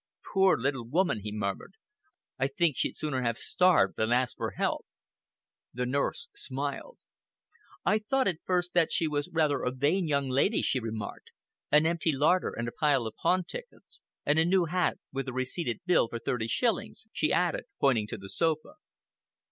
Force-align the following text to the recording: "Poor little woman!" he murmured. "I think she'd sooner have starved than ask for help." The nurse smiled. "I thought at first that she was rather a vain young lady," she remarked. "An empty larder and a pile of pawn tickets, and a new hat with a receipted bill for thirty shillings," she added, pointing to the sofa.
"Poor 0.33 0.57
little 0.57 0.87
woman!" 0.87 1.19
he 1.19 1.31
murmured. 1.31 1.75
"I 2.39 2.47
think 2.47 2.75
she'd 2.75 2.95
sooner 2.95 3.21
have 3.21 3.37
starved 3.37 3.97
than 3.97 4.11
ask 4.11 4.35
for 4.35 4.49
help." 4.57 4.87
The 5.75 5.85
nurse 5.85 6.27
smiled. 6.35 6.97
"I 7.85 7.99
thought 7.99 8.27
at 8.27 8.41
first 8.43 8.73
that 8.73 8.91
she 8.91 9.07
was 9.07 9.29
rather 9.31 9.61
a 9.61 9.69
vain 9.69 10.07
young 10.07 10.27
lady," 10.27 10.63
she 10.63 10.79
remarked. 10.79 11.29
"An 11.71 11.85
empty 11.85 12.11
larder 12.11 12.49
and 12.51 12.67
a 12.67 12.71
pile 12.71 13.05
of 13.05 13.15
pawn 13.15 13.43
tickets, 13.43 14.01
and 14.25 14.39
a 14.39 14.43
new 14.45 14.65
hat 14.65 14.97
with 15.13 15.27
a 15.27 15.33
receipted 15.33 15.81
bill 15.85 16.07
for 16.07 16.17
thirty 16.17 16.47
shillings," 16.47 17.05
she 17.13 17.31
added, 17.31 17.65
pointing 17.79 18.07
to 18.07 18.17
the 18.17 18.27
sofa. 18.29 18.77